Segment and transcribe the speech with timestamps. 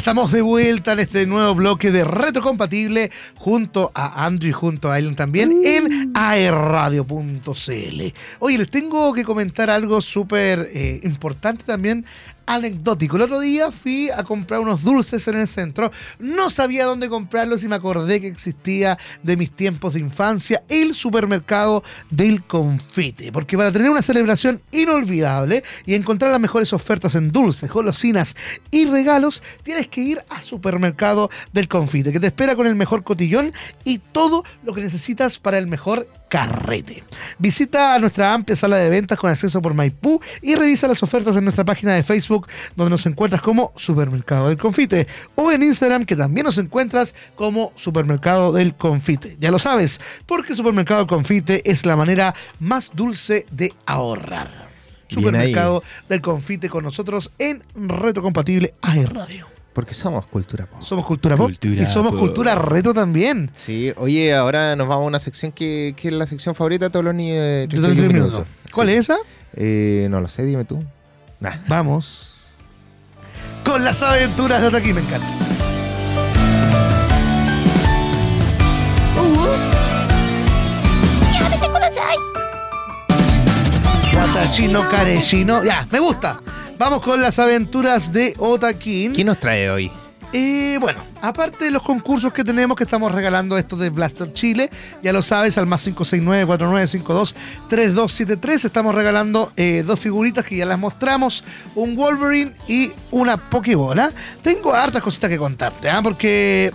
[0.00, 4.98] Estamos de vuelta en este nuevo bloque de Retrocompatible junto a Andrew y junto a
[4.98, 8.02] Ellen también en aerradio.cl.
[8.38, 12.06] Oye, les tengo que comentar algo súper eh, importante también
[12.54, 13.16] anecdótico.
[13.16, 15.90] El otro día fui a comprar unos dulces en el centro.
[16.18, 20.94] No sabía dónde comprarlos y me acordé que existía de mis tiempos de infancia el
[20.94, 23.30] supermercado del confite.
[23.30, 28.34] Porque para tener una celebración inolvidable y encontrar las mejores ofertas en dulces, golosinas
[28.70, 33.04] y regalos, tienes que ir a supermercado del confite, que te espera con el mejor
[33.04, 33.52] cotillón
[33.84, 37.02] y todo lo que necesitas para el mejor carrete.
[37.38, 41.44] Visita nuestra amplia sala de ventas con acceso por Maipú y revisa las ofertas en
[41.44, 46.14] nuestra página de Facebook donde nos encuentras como Supermercado del Confite o en Instagram que
[46.14, 49.36] también nos encuentras como Supermercado del Confite.
[49.40, 54.70] Ya lo sabes, porque Supermercado del Confite es la manera más dulce de ahorrar.
[55.08, 59.59] Supermercado del Confite con nosotros en Reto Compatible AR Radio.
[59.72, 60.82] Porque somos cultura pop.
[60.82, 62.20] Somos cultura pop Cultura y somos pop.
[62.20, 63.50] cultura retro también.
[63.54, 66.90] Sí, oye, ahora nos vamos a una sección que, que es la sección favorita de
[66.90, 68.46] todos los niños de De 31 31 minutos.
[68.46, 68.72] minutos.
[68.74, 68.94] ¿Cuál Sí.
[68.94, 69.16] es esa?
[69.56, 70.82] Eh, no lo sé, dime tú.
[71.38, 71.52] Nah.
[71.68, 72.48] Vamos.
[73.64, 75.26] Con las aventuras de Otaki, me encanta.
[84.14, 85.62] Watachino Kareshino.
[85.64, 86.40] Ya, me gusta.
[86.80, 89.12] Vamos con las aventuras de Otakin.
[89.12, 89.92] ¿Quién nos trae hoy?
[90.32, 94.70] Eh, bueno, aparte de los concursos que tenemos, que estamos regalando estos de Blaster Chile,
[95.02, 101.44] ya lo sabes, al más 569-4952-3273, estamos regalando eh, dos figuritas que ya las mostramos,
[101.74, 104.10] un Wolverine y una Pokébola.
[104.40, 106.00] Tengo hartas cositas que contarte, ¿ah?
[106.02, 106.72] porque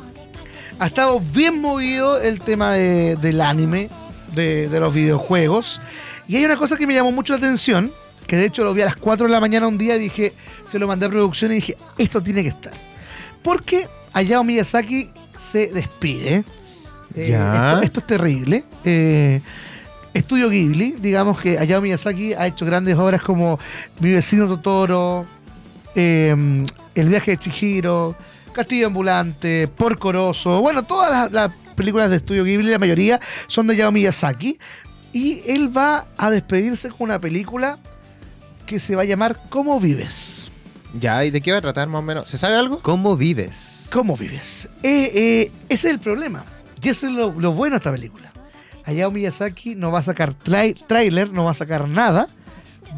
[0.77, 3.89] ha estado bien movido el tema de- del anime,
[4.35, 5.81] de, de los videojuegos,
[6.27, 7.91] y hay una cosa que me llamó mucho la atención,
[8.25, 10.33] que de hecho lo vi a las 4 de la mañana un día y dije,
[10.67, 12.73] se lo mandé a producción y dije, esto tiene que estar.
[13.41, 16.43] Porque Hayao Miyazaki se despide.
[17.15, 17.73] Eh, Ya.
[17.73, 18.63] Esto, esto es terrible.
[18.83, 19.41] Eh,
[20.13, 23.59] Estudio Ghibli, digamos que Hayao Miyazaki ha hecho grandes obras como
[23.99, 25.25] Mi vecino Totoro,
[25.93, 26.33] eh,
[26.95, 28.15] El viaje de Chihiro,
[28.53, 33.67] Castillo Ambulante, Porco Rosso, bueno, todas las, las películas de Estudio Ghibli, la mayoría son
[33.67, 34.57] de Hayao Miyazaki.
[35.11, 37.77] Y él va a despedirse con una película
[38.65, 40.49] que se va a llamar ¿Cómo vives?
[40.99, 42.29] Ya, ¿y de qué va a tratar más o menos?
[42.29, 42.79] ¿Se sabe algo?
[42.81, 43.89] ¿Cómo vives?
[43.91, 44.69] ¿Cómo vives?
[44.81, 46.45] Eh, eh, ese es el problema.
[46.81, 48.31] Y ese es lo, lo bueno de esta película.
[48.85, 52.27] Hayao Miyazaki no va a sacar trai- tráiler, no va a sacar nada.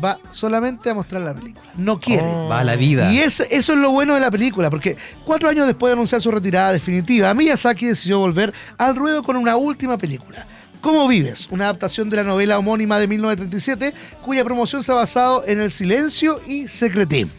[0.03, 1.71] Va solamente a mostrar la película.
[1.75, 2.27] No quiere.
[2.27, 2.47] Oh.
[2.49, 3.11] Va a la vida.
[3.11, 4.95] Y es- eso es lo bueno de la película, porque
[5.25, 9.55] cuatro años después de anunciar su retirada definitiva, Miyazaki decidió volver al ruedo con una
[9.55, 10.45] última película.
[10.81, 11.47] ¿Cómo vives?
[11.51, 15.71] Una adaptación de la novela homónima de 1937, cuya promoción se ha basado en el
[15.71, 17.31] silencio y secretismo.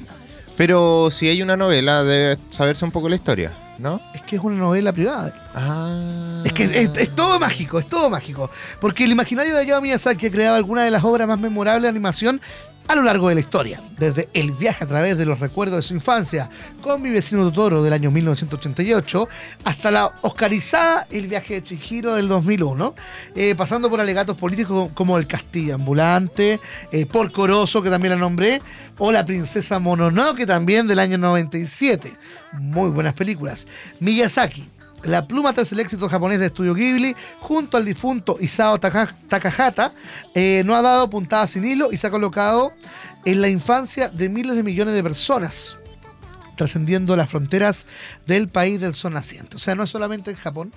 [0.56, 4.00] Pero si hay una novela, debe saberse un poco la historia, ¿no?
[4.12, 5.50] Es que es una novela privada.
[5.54, 6.42] Ah.
[6.44, 8.50] Es que es, es todo mágico, es todo mágico.
[8.80, 12.40] Porque el imaginario de Hayao Miyazaki creaba algunas de las obras más memorables de animación
[12.88, 13.82] a lo largo de la historia.
[13.98, 16.48] Desde El viaje a través de los recuerdos de su infancia
[16.80, 19.28] con mi vecino Totoro del año 1988
[19.64, 22.94] hasta la oscarizada El viaje de Chihiro del 2001,
[23.34, 26.60] eh, pasando por alegatos políticos como El castillo ambulante,
[26.90, 28.62] eh, Porco Rosso, que también la nombré,
[28.96, 32.14] o La princesa Mononoke también del año 97.
[32.54, 33.66] Muy buenas películas.
[34.00, 34.66] Miyazaki,
[35.04, 39.92] la pluma tras el éxito japonés de Estudio Ghibli, junto al difunto Isao Taka- Takahata,
[40.34, 42.72] eh, no ha dado puntada sin hilo y se ha colocado
[43.24, 45.78] en la infancia de miles de millones de personas,
[46.56, 47.86] trascendiendo las fronteras
[48.26, 49.56] del país del sol naciente.
[49.56, 50.72] O sea, no es solamente en Japón.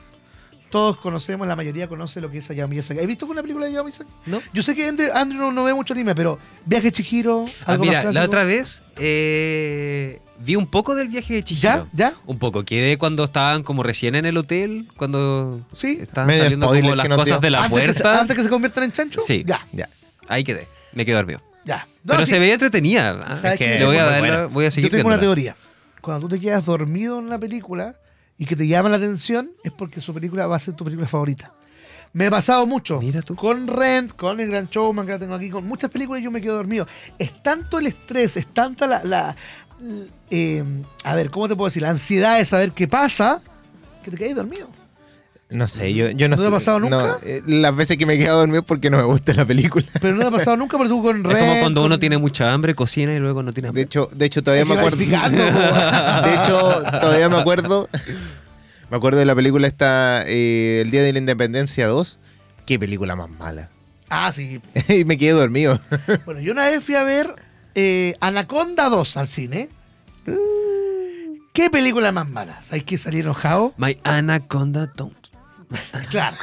[0.70, 3.00] Todos conocemos, la mayoría conoce lo que es Hayao Miyazaki.
[3.02, 4.10] ¿Has visto una película de Hayao Miyazaki?
[4.28, 4.42] ¿No?
[4.54, 7.84] Yo sé que Andrew, Andrew no, no ve mucho anime, pero Viaje Chihiro, Ah, algo
[7.84, 11.88] mira, más la otra vez eh, vi un poco del viaje de Chihiro.
[11.94, 12.10] ¿Ya?
[12.10, 12.14] ¿Ya?
[12.26, 12.64] Un poco.
[12.64, 15.98] Quedé cuando estaban como recién en el hotel, cuando Sí.
[16.02, 18.22] estaban Medio saliendo como las cosas de la antes, que se, puerta.
[18.22, 19.22] antes que se conviertan en chancho.
[19.22, 19.44] Sí.
[19.46, 19.90] Ya, Ya.
[20.28, 20.68] Ahí quedé.
[20.94, 21.42] Me quedé dormido.
[21.66, 21.88] ya.
[22.04, 23.12] No, Pero sí, se veía entretenida.
[23.28, 24.46] Ah, le voy a, dar buena.
[24.48, 25.56] voy a seguir Yo tengo una teoría.
[26.02, 27.96] Cuando tú te quedas dormido en la película
[28.38, 31.08] y que te llama la atención, es porque su película va a ser tu película
[31.08, 31.54] favorita.
[32.14, 33.00] Me ha pasado mucho.
[33.00, 33.36] Mira tú.
[33.36, 36.42] Con Rent, con El Gran Showman que la tengo aquí, con muchas películas yo me
[36.42, 36.88] quedo dormido.
[37.20, 39.02] Es tanto el estrés, es tanta la...
[39.04, 39.36] la-
[40.30, 40.64] eh,
[41.04, 41.82] a ver, ¿cómo te puedo decir?
[41.82, 43.42] La ansiedad de saber qué pasa,
[44.04, 44.70] que te quedas dormido.
[45.50, 46.96] No sé, yo, yo no ¿No te ha pasado nunca?
[46.98, 49.46] no, eh, las veces que me he quedado dormido es porque no me gusta la
[49.46, 49.86] película.
[50.00, 51.40] Pero no te ha pasado nunca porque tú con Es Rent...
[51.40, 53.82] como cuando uno con- tiene mucha hambre, cocina y luego no tiene De hambre.
[53.84, 54.98] hecho, de hecho todavía Es me acuerdo.
[56.26, 57.90] de hecho, todavía me acuerdo.
[58.90, 62.20] Me acuerdo de la película esta eh, El Día de la Independencia 2.
[62.66, 63.70] Qué película más mala.
[64.10, 64.62] Ah, sí.
[64.88, 65.78] y me quedé dormido.
[66.26, 67.36] Bueno, yo una vez fui a ver
[67.76, 69.70] eh, Anaconda 2 al cine.
[71.54, 72.62] ¿Qué película más mala?
[72.72, 73.74] ¿Hay que salir enojado?
[73.78, 75.16] My Anaconda don't.
[76.10, 76.36] Claro.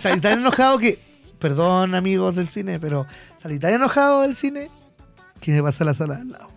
[0.00, 0.98] Salí tan enojado que.
[1.38, 3.06] Perdón, amigos del cine, pero
[3.42, 4.70] salí tan enojado del cine
[5.40, 6.48] que me pasé a la sala al lado.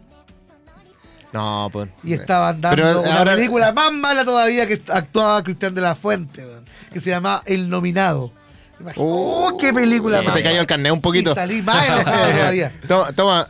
[1.33, 1.89] No, pues.
[2.03, 5.95] Y estaban dando Pero una ahora- película más mala todavía que actuaba Cristian de la
[5.95, 6.45] Fuente,
[6.93, 8.31] que se llama El Nominado.
[8.79, 11.31] Imagínate- Oh, ¡Oh, qué película Se te cayó el carnet un poquito.
[11.31, 12.71] Y salí más enojado todavía.
[12.87, 13.47] Toma, toma.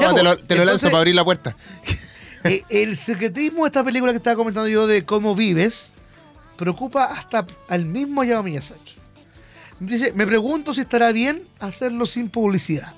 [0.00, 1.56] Ya, Toma, te lo, te lo lanzo para abrir la puerta.
[2.44, 5.92] Eh, el secretismo de esta película que estaba comentando yo de cómo vives
[6.56, 8.94] preocupa hasta al mismo Hayao Miyazaki.
[9.80, 12.94] Dice, me pregunto si estará bien hacerlo sin publicidad.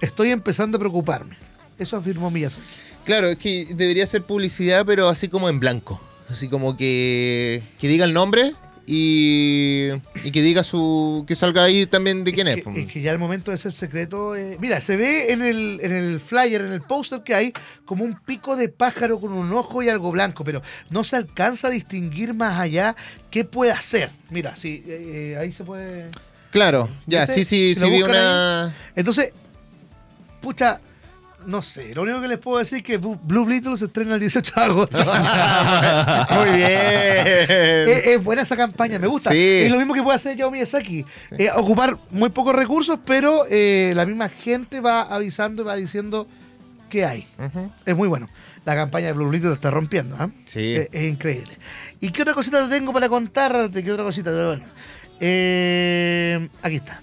[0.00, 1.36] Estoy empezando a preocuparme.
[1.78, 2.66] Eso afirmó Miyazaki.
[3.04, 6.00] Claro, es que debería ser publicidad, pero así como en blanco.
[6.28, 8.52] Así como que, que diga el nombre
[8.94, 9.88] y,
[10.22, 11.24] y que diga su.
[11.26, 12.62] que salga ahí también de quién es.
[12.62, 14.36] que, es que ya el momento de ser secreto.
[14.36, 17.54] eh, mira, se ve en el, en el flyer, en el póster que hay,
[17.86, 20.60] como un pico de pájaro con un ojo y algo blanco, pero
[20.90, 22.94] no se alcanza a distinguir más allá
[23.30, 24.10] qué puede hacer.
[24.28, 26.10] Mira, sí, eh, eh, ahí se puede.
[26.50, 27.44] Claro, ya, ¿Viste?
[27.44, 28.74] sí, sí, Si sí vi una.
[28.94, 29.32] Entonces,
[30.42, 30.82] pucha,
[31.46, 34.20] no sé, lo único que les puedo decir es que Blue Beetle se estrena el
[34.20, 34.96] 18 de agosto.
[36.34, 36.68] Muy bien.
[36.68, 39.30] es, es buena esa campaña, me gusta.
[39.30, 39.38] Sí.
[39.38, 41.04] Es lo mismo que puede hacer Yao Miyazaki.
[41.38, 46.26] Eh, ocupar muy pocos recursos, pero eh, la misma gente va avisando y va diciendo
[46.88, 47.26] qué hay.
[47.84, 48.28] Es muy bueno.
[48.64, 50.16] La campaña de Blue Beetle está rompiendo.
[50.18, 50.30] ¿ah?
[50.44, 50.76] Sí.
[50.76, 51.52] Es, es increíble.
[52.00, 53.82] ¿Y qué otra cosita te tengo para contarte?
[53.82, 54.32] ¿Qué otra cosita?
[54.32, 54.64] Bueno.
[55.20, 57.00] Eh, aquí está.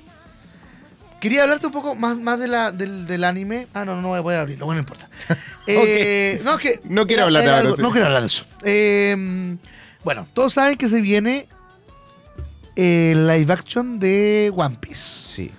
[1.20, 3.68] Quería hablarte un poco más, más de la, del, del anime.
[3.74, 4.66] Ah, no, no voy a abrirlo.
[4.66, 5.10] Bueno, no importa.
[5.72, 7.78] Eh, no, es que, No quiero hablar de algo-.
[7.78, 8.44] No quiero hablar de eso.
[8.64, 9.56] Eh,
[10.04, 11.48] bueno, todos saben que se viene
[12.76, 15.52] el live action de One Piece Sí.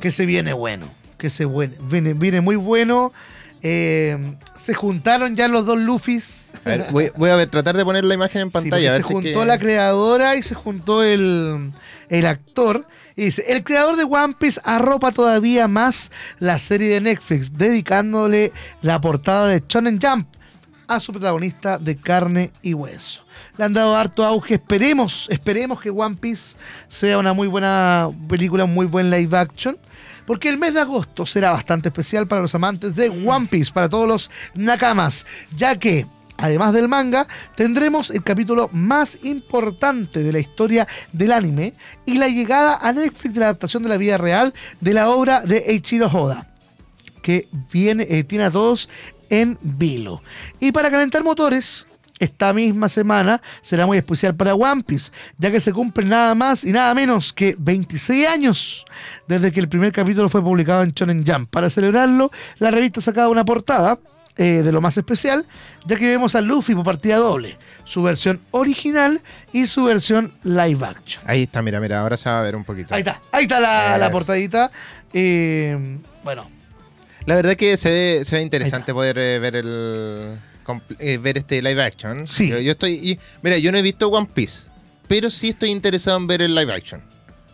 [0.00, 3.12] que se viene bueno, que se viene, viene muy bueno.
[3.62, 6.46] Eh, se juntaron ya los dos Luffys.
[6.64, 8.70] A ver, voy, voy a tratar de poner la imagen en pantalla.
[8.76, 11.72] porque a ver se si juntó que- la creadora y se juntó el,
[12.08, 12.86] el actor.
[13.16, 18.52] Y dice, el creador de One Piece arropa todavía más la serie de Netflix, dedicándole
[18.82, 20.26] la portada de Shonen Jump
[20.86, 23.24] a su protagonista de carne y hueso.
[23.56, 24.54] Le han dado harto auge.
[24.54, 26.56] Esperemos, esperemos que One Piece
[26.88, 29.76] sea una muy buena película, un muy buen live action.
[30.26, 33.88] Porque el mes de agosto será bastante especial para los amantes de One Piece, para
[33.88, 35.26] todos los nakamas,
[35.56, 36.06] ya que,
[36.40, 41.74] además del manga, tendremos el capítulo más importante de la historia del anime
[42.06, 45.42] y la llegada a Netflix de la adaptación de la vida real de la obra
[45.42, 46.46] de Eiichiro Oda
[47.22, 48.88] que viene, eh, tiene a todos
[49.28, 50.22] en vilo.
[50.58, 51.86] Y para calentar motores,
[52.18, 56.64] esta misma semana será muy especial para One Piece, ya que se cumplen nada más
[56.64, 58.84] y nada menos que 26 años
[59.26, 61.48] desde que el primer capítulo fue publicado en Shonen Jump.
[61.50, 63.98] Para celebrarlo, la revista ha sacado una portada
[64.40, 65.44] eh, de lo más especial,
[65.84, 69.20] ya que vemos a Luffy por partida doble, su versión original
[69.52, 71.22] y su versión live action.
[71.26, 72.94] Ahí está, mira, mira, ahora se va a ver un poquito.
[72.94, 74.70] Ahí está, ahí está la, la portadita.
[75.12, 76.48] Eh, bueno,
[77.26, 80.38] La verdad que se ve, se ve interesante poder eh, ver el
[80.98, 82.26] eh, ver este live action.
[82.26, 82.48] Sí.
[82.48, 84.68] Yo, yo estoy y, mira, yo no he visto One Piece,
[85.06, 87.02] pero sí estoy interesado en ver el live action.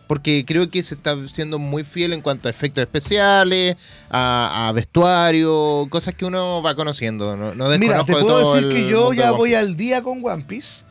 [0.07, 3.75] Porque creo que se está siendo muy fiel en cuanto a efectos especiales,
[4.09, 7.35] a, a vestuario, cosas que uno va conociendo.
[7.35, 10.25] No, no Mira, te de puedo todo decir que yo ya voy al día con
[10.25, 10.85] One Piece.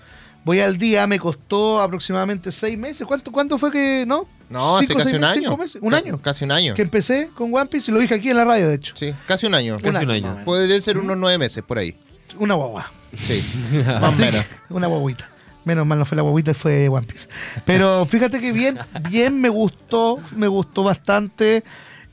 [0.45, 3.05] Voy al día, me costó aproximadamente seis meses.
[3.05, 4.29] ¿Cuánto, cuánto fue que, no?
[4.49, 5.49] No, hace casi un meses, año.
[5.49, 6.21] cinco meses, un año.
[6.23, 6.75] Casi un año.
[6.75, 8.95] Que empecé con One Piece y lo dije aquí en la radio, de hecho.
[8.97, 9.77] Sí, casi un año.
[9.79, 10.07] Casi un año.
[10.07, 10.45] más o menos.
[10.45, 11.99] Podría ser unos nueve meses por ahí.
[12.39, 12.93] Una guagua.
[13.17, 13.43] Sí,
[14.01, 14.45] más o menos.
[14.69, 15.29] una guaguita.
[15.67, 17.29] Menos mal no fue la guaguita, fue One Piece.
[17.65, 18.79] Pero fíjate que bien,
[19.11, 21.65] bien me gustó, me gustó bastante.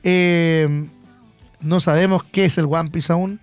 [0.02, 0.88] Eh,
[1.60, 3.40] no sabemos qué es el One Piece aún.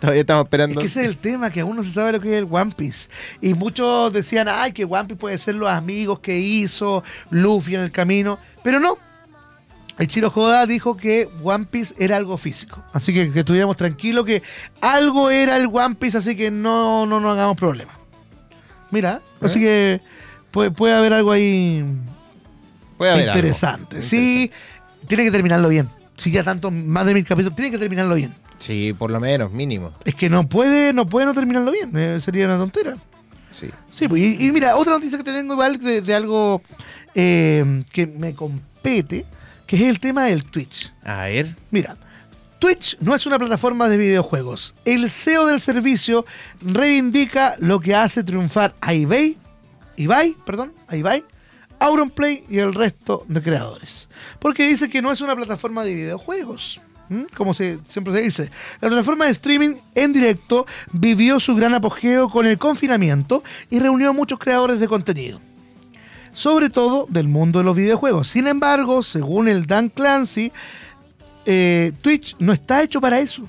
[0.00, 0.80] Todavía estamos Es esperando.
[0.80, 2.72] que ese es el tema, que aún no se sabe lo que es el One
[2.76, 3.08] Piece.
[3.40, 7.80] Y muchos decían, ay, que One Piece puede ser los amigos que hizo Luffy en
[7.80, 8.38] el camino.
[8.62, 8.96] Pero no.
[9.98, 12.80] El Chiro Joda dijo que One Piece era algo físico.
[12.92, 14.42] Así que, que estuviéramos tranquilos que
[14.82, 17.95] algo era el One Piece, así que no, no nos hagamos problemas.
[18.90, 20.00] Mira, así que
[20.50, 21.84] puede, puede haber algo ahí
[22.96, 23.38] Puede haber algo.
[23.38, 24.02] interesante.
[24.02, 24.50] Sí,
[25.06, 25.88] tiene que terminarlo bien.
[26.16, 28.34] Si ya tanto, más de mil capítulos, tiene que terminarlo bien.
[28.58, 29.92] Sí, por lo menos, mínimo.
[30.04, 31.90] Es que no puede, no puede no terminarlo bien.
[31.94, 32.96] eh, sería una tontera.
[33.50, 33.68] Sí.
[33.90, 36.62] Sí, pues, y, y mira, otra noticia que te tengo igual de, de algo
[37.14, 39.26] eh, que me compete,
[39.66, 40.92] que es el tema del Twitch.
[41.04, 41.54] A ver.
[41.70, 41.96] Mira,
[42.58, 44.74] Twitch no es una plataforma de videojuegos.
[44.84, 46.24] El CEO del servicio
[46.60, 49.36] reivindica lo que hace triunfar a eBay,
[49.96, 51.24] eBay, perdón, a eBay,
[51.78, 54.08] Auronplay y el resto de creadores.
[54.38, 56.80] Porque dice que no es una plataforma de videojuegos.
[57.36, 58.50] como se, siempre se dice.
[58.80, 64.10] La plataforma de streaming en directo vivió su gran apogeo con el confinamiento y reunió
[64.10, 65.40] a muchos creadores de contenido.
[66.32, 68.28] Sobre todo del mundo de los videojuegos.
[68.28, 70.52] Sin embargo, según el Dan Clancy,
[71.46, 73.46] eh, Twitch no está hecho para eso.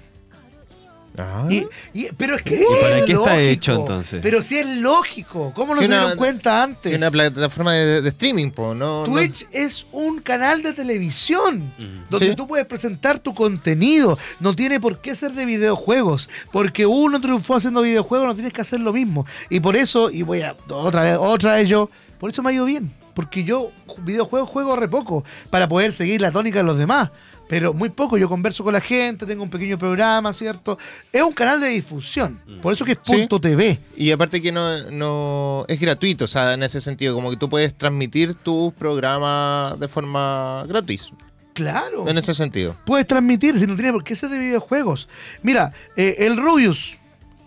[1.19, 1.47] Ah.
[1.49, 3.37] Y- y- pero es que ¿Y para es qué está lógico.
[3.39, 4.19] hecho, entonces?
[4.21, 5.51] Pero si es lógico.
[5.55, 6.91] ¿Cómo no Sí, se una- dieron cuenta antes?
[6.91, 11.73] Sí, una plataforma de, de streaming, po, no, no- Twitch es un canal de televisión
[11.75, 12.09] Mm.
[12.11, 12.35] donde Sí.
[12.35, 14.15] tú puedes presentar tu contenido.
[14.39, 16.29] No tiene por qué ser de videojuegos.
[16.51, 19.25] Porque uno triunfó haciendo videojuegos, no tienes que hacer lo mismo.
[19.49, 21.89] Y por eso, y voy a otra vez, otra vez yo,
[22.19, 22.93] por eso me ha ido bien.
[23.15, 23.71] Porque yo
[24.03, 27.09] videojuegos juego re poco para poder seguir la tónica de los demás.
[27.47, 30.77] Pero muy poco, yo converso con la gente, tengo un pequeño programa, ¿cierto?
[31.11, 32.41] Es un canal de difusión.
[32.61, 33.13] Por eso que es Sí.
[33.13, 33.79] punto TV.
[33.95, 37.47] Y aparte que no, no es gratuito, o sea, en ese sentido, como que tú
[37.49, 41.05] puedes transmitir tus programas de forma gratuita.
[41.53, 42.07] Claro.
[42.07, 42.75] En ese sentido.
[42.85, 45.07] puedes transmitir si no tiene por qué ser de videojuegos.
[45.41, 46.97] Mira, eh, el Rubius,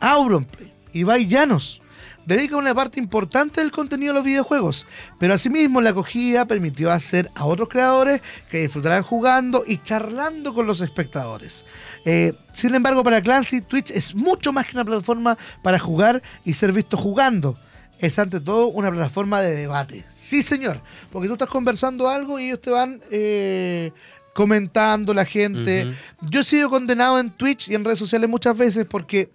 [0.01, 1.81] Auronplay, Ibai Llanos
[2.27, 4.87] dedican una parte importante del contenido a los videojuegos,
[5.19, 10.67] pero asimismo la acogida permitió hacer a otros creadores que disfrutarán jugando y charlando con
[10.67, 11.65] los espectadores.
[12.05, 16.55] Eh, sin embargo, para Clancy, Twitch es mucho más que una plataforma para jugar y
[16.55, 17.59] ser visto jugando.
[17.99, 20.05] Es ante todo una plataforma de debate.
[20.09, 20.81] Sí, señor.
[21.13, 23.93] Porque tú estás conversando algo y ellos te van eh,
[24.33, 25.95] comentando la gente.
[26.23, 29.31] Yo he sido condenado en Twitch y en redes sociales muchas veces porque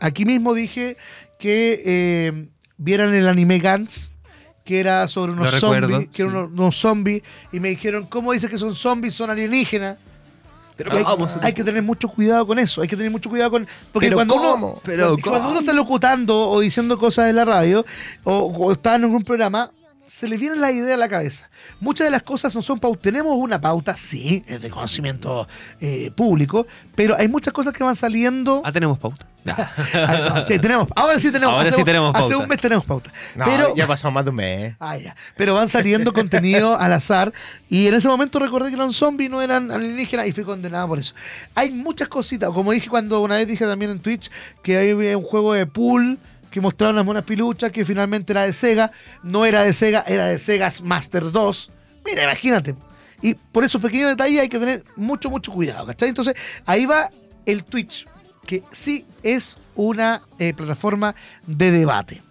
[0.00, 0.98] aquí mismo dije
[1.40, 4.10] que eh, vieran el anime Gantz,
[4.64, 8.32] que era sobre unos recuerdo, zombies, que eran unos, unos zombies, y me dijeron, ¿cómo
[8.32, 9.14] dice que son zombies?
[9.14, 9.96] Son alienígenas.
[10.76, 11.28] Pero hay, ¿cómo?
[11.42, 13.66] hay que tener mucho cuidado con eso, hay que tener mucho cuidado con...
[13.92, 14.66] Porque ¿Pero cuando, cómo?
[14.68, 15.50] Uno, ¿Pero cuando- cuando cómo?
[15.50, 17.84] uno está locutando o diciendo cosas en la radio,
[18.24, 19.70] o, o está en algún programa,
[20.10, 21.48] se le viene la idea a la cabeza.
[21.78, 23.00] Muchas de las cosas no son pautas.
[23.00, 25.46] Tenemos una pauta, sí, es de conocimiento
[25.80, 28.60] eh, público, pero hay muchas cosas que van saliendo...
[28.64, 29.24] Ah, tenemos pauta.
[29.44, 29.70] Ya.
[29.94, 31.54] Ah, no, sí, tenemos, ahora sí tenemos.
[31.54, 32.42] Ahora hace, sí tenemos Hace pauta.
[32.42, 33.12] un mes tenemos pauta.
[33.36, 34.74] No, pero, ya ha pasado más de un mes.
[34.80, 35.14] Ah, ya.
[35.36, 37.32] Pero van saliendo contenido al azar.
[37.68, 40.98] Y en ese momento recordé que eran zombies, no eran alienígenas, y fui condenado por
[40.98, 41.14] eso.
[41.54, 42.50] Hay muchas cositas.
[42.50, 44.28] Como dije cuando una vez dije también en Twitch
[44.60, 46.18] que había un juego de pool
[46.50, 48.90] que mostraron unas buenas piluchas que finalmente era de Sega.
[49.22, 51.70] No era de Sega, era de Sega's Master 2.
[52.04, 52.74] Mira, imagínate.
[53.22, 56.08] Y por esos pequeños detalles hay que tener mucho, mucho cuidado, ¿cachai?
[56.08, 57.10] Entonces, ahí va
[57.46, 58.06] el Twitch,
[58.46, 61.14] que sí es una eh, plataforma
[61.46, 62.22] de debate.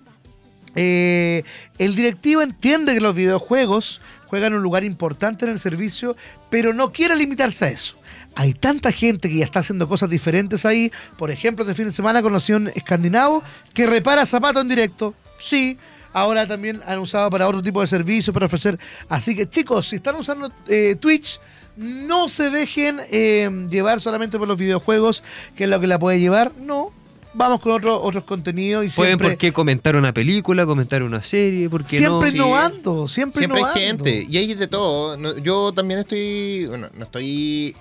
[0.75, 1.43] Eh,
[1.77, 6.15] el directivo entiende que los videojuegos juegan un lugar importante en el servicio,
[6.49, 7.95] pero no quiere limitarse a eso.
[8.35, 10.91] Hay tanta gente que ya está haciendo cosas diferentes ahí.
[11.17, 13.43] Por ejemplo, este fin de semana conocí a un escandinavo
[13.73, 15.13] que repara zapatos en directo.
[15.39, 15.77] Sí,
[16.13, 18.79] ahora también han usado para otro tipo de servicios para ofrecer.
[19.07, 21.39] Así que chicos, si están usando eh, Twitch,
[21.75, 25.23] no se dejen eh, llevar solamente por los videojuegos,
[25.55, 26.51] que es lo que la puede llevar.
[26.57, 26.91] No,
[27.33, 31.21] vamos con otros otros contenidos y Pueden siempre, por qué comentar una película, comentar una
[31.21, 32.35] serie, porque siempre no.
[32.35, 35.37] innovando, siempre, Siempre hay gente y hay de todo.
[35.37, 37.75] Yo también estoy, bueno, no estoy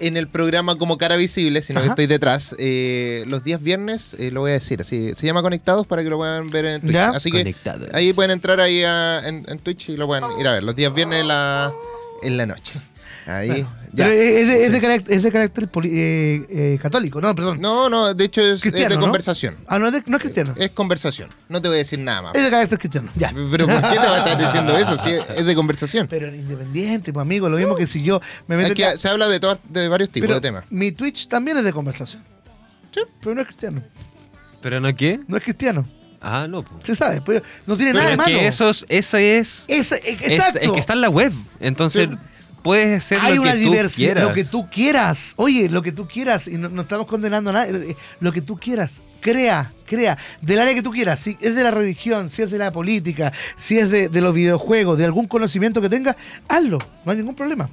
[0.00, 1.88] en el programa como cara visible, sino Ajá.
[1.88, 2.54] que estoy detrás.
[2.58, 6.08] Eh, los días viernes, eh, lo voy a decir así, se llama Conectados para que
[6.08, 6.92] lo puedan ver en Twitch.
[6.92, 7.10] Ya.
[7.10, 7.88] Así que Conectados.
[7.92, 10.64] ahí pueden entrar ahí a- en, en Twitch y lo pueden ir a ver.
[10.64, 11.72] Los días viernes en la,
[12.22, 12.74] en la noche.
[13.26, 14.04] Ahí, ya.
[14.06, 17.60] Pero es de, es de carácter, es de carácter poli- eh, eh, católico, no, perdón.
[17.60, 19.00] No, no, de hecho es, es de ¿no?
[19.00, 19.56] conversación.
[19.66, 20.54] Ah, no es, de- no es cristiano.
[20.56, 21.28] Es conversación.
[21.48, 22.34] No te voy a decir nada más.
[22.34, 23.32] Es de carácter cristiano, ya.
[23.50, 24.98] Pero ¿por qué te vas a estar diciendo eso?
[24.98, 26.06] Si es, es de conversación.
[26.08, 29.08] Pero en independiente, pues amigo, lo mismo que si yo me meto Es que se
[29.08, 30.64] habla de, todas- de varios tipos Pero de temas.
[30.70, 32.22] Mi Twitch también es de conversación.
[32.94, 33.82] Sí, pero no es cristiano.
[34.62, 35.20] ¿Pero no qué?
[35.26, 35.88] No es cristiano.
[36.20, 36.62] Ah, no.
[36.62, 36.78] po.
[36.82, 38.38] Se sabe, pero no tiene Pero nada de es malo.
[38.40, 39.64] que esos, esa es.
[39.68, 40.58] E- es- exacto.
[40.60, 41.32] Es, que está en la web.
[41.60, 42.16] Entonces, Sí.
[42.62, 44.28] Puedes hacer Hay lo una que tú diversidad, quieras.
[44.28, 45.32] lo que tú quieras.
[45.36, 48.42] Oye, lo que tú quieras, y no, no estamos condenando a nadie, eh, lo que
[48.42, 52.42] tú quieras, crea, crea, del área que tú quieras, si es de la religión, si
[52.42, 56.16] es de la política, si es de, de los videojuegos, de algún conocimiento que tengas,
[56.48, 57.68] hazlo, no hay ningún problema.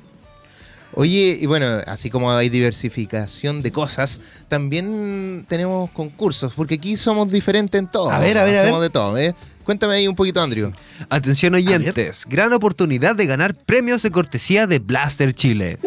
[0.94, 7.29] Oye, y bueno, así como hay diversificación de cosas, también tenemos concursos, porque aquí somos
[7.29, 8.10] diferentes en todo.
[8.10, 8.74] A ver, a ver, a ver.
[8.75, 9.36] de todo, ¿eh?
[9.67, 10.71] Cuéntame ahí un poquito, Andrew.
[11.09, 15.77] Atención oyentes, gran oportunidad de ganar premios de cortesía de Blaster Chile.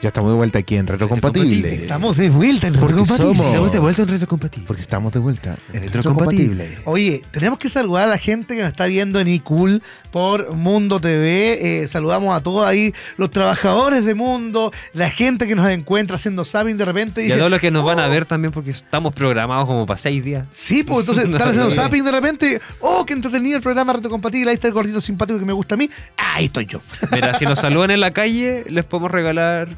[0.00, 1.74] Ya estamos de vuelta aquí en Retrocompatible.
[1.74, 3.34] Estamos de vuelta en Porque Retrocompatible.
[3.34, 4.66] somos- Estamos de vuelta en Retrocompatible.
[4.68, 6.78] Porque estamos de vuelta en Retrocompatible.
[6.84, 9.82] Oye, tenemos que saludar a la gente que nos está viendo en iCool
[10.12, 11.82] por Mundo TV.
[11.82, 16.44] Eh, saludamos a todos ahí, los trabajadores de Mundo, la gente que nos encuentra haciendo
[16.44, 17.26] zapping de repente.
[17.26, 19.84] Y a todos los que nos van a "Oh, ver también porque estamos programados como
[19.84, 20.46] para seis días.
[20.52, 22.60] Sí, pues entonces No están haciendo zapping de repente.
[22.78, 24.48] Oh, qué entretenido el programa Retrocompatible.
[24.50, 25.90] Ahí está el gordito simpático que me gusta a mí.
[26.16, 26.80] Ahí estoy yo.
[27.10, 29.68] Mira, si nos saludan en la calle, les podemos regalar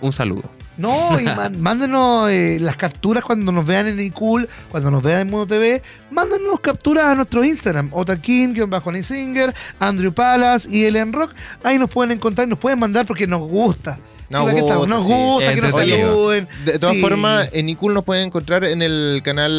[0.00, 0.44] un saludo.
[0.76, 1.24] No, y
[1.58, 5.82] mándenos eh, las capturas cuando nos vean en iCool, cuando nos vean en Mundo TV.
[6.10, 11.32] Mándenos capturas a nuestro Instagram, Otakin, bajo Singer, Andrew Palas y Ellen Rock.
[11.64, 13.98] Ahí nos pueden encontrar y nos pueden mandar porque nos gusta.
[14.28, 15.12] Nos Sí, estamos, gusta, nos sí.
[15.12, 16.48] gusta que nos saluden.
[16.64, 17.00] De todas Sí.
[17.00, 19.52] formas, en ICUL nos pueden encontrar en el canal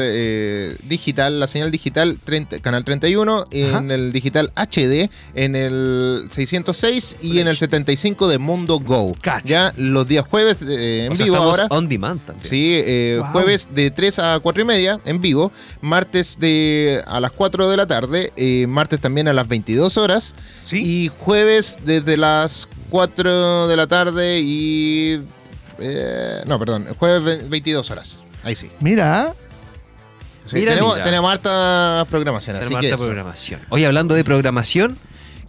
[0.00, 3.94] eh, digital, la señal digital 30 canal 31, en Ajá.
[3.94, 9.14] el digital HD, en el 606 y en el 75 de Mundo Go.
[9.20, 9.42] Cacha.
[9.44, 11.66] Ya los días jueves eh, en O sea, vivo ahora.
[11.70, 12.48] on demand también.
[12.48, 13.32] Sí, eh, Wow.
[13.32, 17.76] jueves de 3 a 4 y media en vivo, martes de a las 4 de
[17.76, 20.82] la tarde, eh, martes también a las 22 horas Sí.
[21.04, 25.22] y jueves desde las 4 de la tarde y...
[25.78, 28.20] eh, no, perdón, jueves ve- 22 horas.
[28.44, 28.70] Ahí sí.
[28.80, 29.32] Mira,
[30.44, 31.04] Sí, Mira, tenemos, mira.
[31.04, 33.60] tenemos harta programación, Tenemos harta programación.
[33.70, 34.98] Hoy hablando de programación,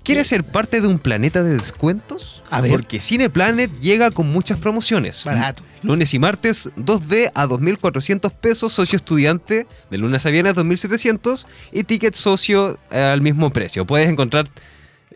[0.03, 2.43] ¿quieres ser parte de un planeta de descuentos?
[2.51, 2.69] A ver.
[2.71, 5.23] Porque Cineplanet llega con muchas promociones.
[5.25, 5.63] barato.
[5.81, 11.83] Lunes y martes 2D a 2.400 pesos, socio estudiante de lunes a viernes 2.700 y
[11.83, 13.85] ticket socio eh, al mismo precio.
[13.87, 14.47] Puedes encontrar,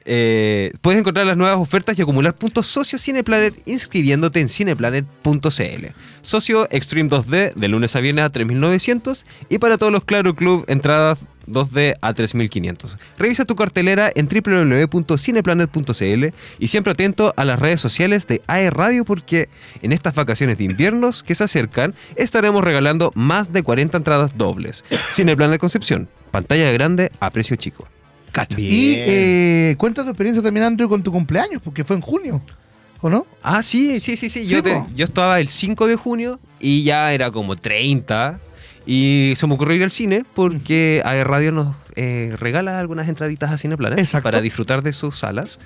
[0.10, 5.86] eh, puedes encontrar las nuevas ofertas y acumular puntos socio Cineplanet inscribiéndote en cineplanet.cl.
[6.22, 10.64] Socio Extreme 2D de lunes a viernes a 3.900 y para todos los Claro Club
[10.70, 12.98] entradas 2D a 3.500.
[13.18, 16.26] Revisa tu cartelera en www.cineplanet.cl
[16.60, 19.50] y siempre atento a las redes sociales de AE Radio porque
[19.82, 24.86] en estas vacaciones de inviernos que se acercan estaremos regalando más de 40 entradas dobles.
[25.12, 27.90] Cineplanet Concepción, pantalla grande a precio chico.
[28.32, 28.60] Cacha.
[28.60, 32.42] Y eh, cuenta tu experiencia también, Andrew, con tu cumpleaños, porque fue en junio,
[33.02, 33.26] ¿o no?
[33.42, 34.42] Ah, sí, sí, sí, sí.
[34.44, 38.40] Sí, Yo, te- yo estaba el 5 de junio y ya era como 30.
[38.86, 43.52] Y se me ocurrió ir al cine porque AE Radio nos eh, regala algunas entraditas
[43.52, 44.24] a Cineplanet Exacto.
[44.24, 45.60] para disfrutar de sus salas.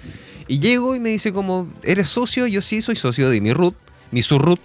[0.47, 2.47] Y llego y me dice como, ¿eres socio?
[2.47, 3.75] Yo sí soy socio de mi RUT,
[4.11, 4.59] mi surrut.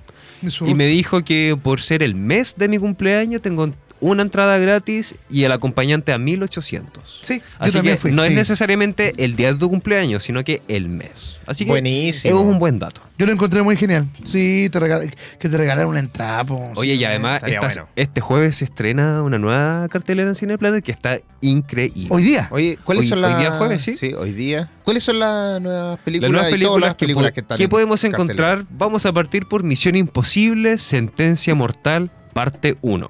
[0.66, 3.68] Y me dijo que por ser el mes de mi cumpleaños tengo
[4.00, 7.20] una entrada gratis y el acompañante a 1800.
[7.22, 8.12] Sí, yo Así también que fui.
[8.12, 8.28] no sí.
[8.30, 11.38] es necesariamente el día de tu cumpleaños, sino que el mes.
[11.46, 12.34] Así que Buenísimo.
[12.34, 13.00] es un buen dato.
[13.18, 14.06] Yo lo encontré muy genial.
[14.26, 16.44] Sí, te regal- que te regalaron una entrada.
[16.44, 17.88] po, Oye, sí, y además estaría bueno.
[17.96, 22.08] este jueves se estrena una nueva cartelera en Cineplanet que está increíble.
[22.10, 22.48] Hoy día.
[22.50, 24.12] Oye, ¿cuáles Hoy- son hoy las día jueves, ¿sí?
[24.14, 24.68] hoy día.
[24.84, 26.30] ¿Cuáles son las nuevas películas?
[26.30, 28.22] Las nuevas y todas películas, las que, películas po- que están que en podemos cartelera?
[28.22, 33.08] encontrar, vamos a partir por Misión Imposible, Sentencia Mortal, parte 1.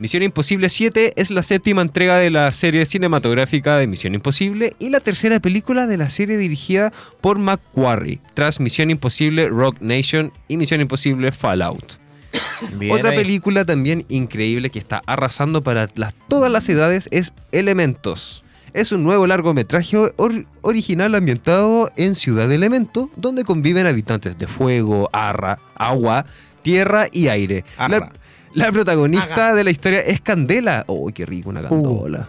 [0.00, 4.88] Misión Imposible 7 es la séptima entrega de la serie cinematográfica de Misión Imposible y
[4.88, 10.56] la tercera película de la serie dirigida por McQuarrie, tras Misión Imposible Rock Nation y
[10.56, 11.98] Misión Imposible Fallout.
[12.78, 13.18] Bien Otra ahí.
[13.18, 18.42] película también increíble que está arrasando para las- todas las edades es Elementos.
[18.72, 24.46] Es un nuevo largometraje or- original ambientado en Ciudad de Elemento, donde conviven habitantes de
[24.46, 26.24] fuego, arra, agua,
[26.62, 27.64] tierra y aire.
[27.76, 27.98] Arra.
[27.98, 28.12] La,
[28.54, 30.84] la protagonista de la historia es Candela.
[30.86, 32.28] ¡Oh, qué rico una candola!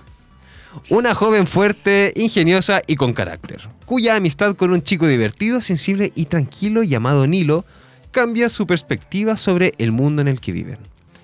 [0.89, 6.25] Una joven fuerte, ingeniosa y con carácter, cuya amistad con un chico divertido, sensible y
[6.25, 7.65] tranquilo llamado Nilo
[8.11, 10.77] cambia su perspectiva sobre el mundo en el que viven.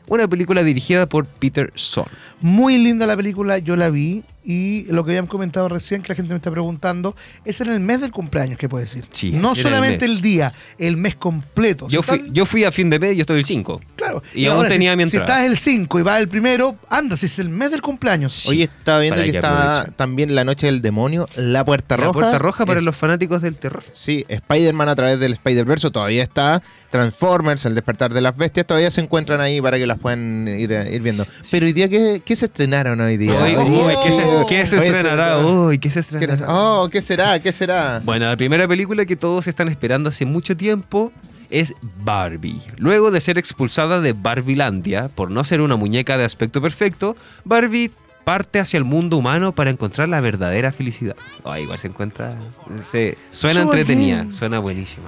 [0.08, 2.06] Una película dirigida por Peter Son.
[2.40, 4.24] Muy linda la película, yo la vi.
[4.46, 7.82] Y lo que habíamos comentado recién, que la gente me está preguntando, es en el
[7.82, 9.04] mes del cumpleaños, ¿qué puede decir?
[9.12, 11.90] Sí, no el solamente el, día, el mes completo.
[11.90, 13.82] Yo fui, yo fui a fin de mes y yo estoy el 5.
[14.08, 14.24] Claro.
[14.34, 15.42] y aún ahora, tenía si, mi Si entrada.
[15.46, 18.48] estás el 5 y vas el primero, anda, si es el mes del cumpleaños.
[18.48, 22.14] Oye, estaba viendo que, que está también La Noche del Demonio, La Puerta La Roja.
[22.14, 23.84] puerta roja para Es- los fanáticos del terror.
[23.94, 26.62] Sí, Spider-Man a través del Spider-Verse todavía está.
[26.90, 30.72] Transformers, El Despertar de las Bestias, todavía se encuentran ahí para que las puedan ir,
[30.72, 31.26] eh, ir viendo.
[31.52, 33.34] Pero hoy día, ¿qué, qué se estrenaron hoy día?
[33.34, 35.38] Hoy, Hoy día- uy, ¿qué se, qué se estrenará?
[35.40, 36.46] Uy, ¿qué se ¿Qué- estrenará?
[36.54, 37.40] Oh, ¿qué será?
[37.40, 38.02] ¿Qué será?
[38.04, 41.12] Bueno, la primera película que todos están esperando hace mucho tiempo
[41.50, 42.62] es Barbie.
[42.78, 47.92] Luego de ser expulsada de Barbilandia por no ser una muñeca de aspecto perfecto, Barbie
[48.24, 51.16] parte hacia el mundo humano para encontrar la verdadera felicidad.
[51.60, 52.38] Igual se encuentra...
[52.84, 55.08] se- suena entretenida, suena buenísima.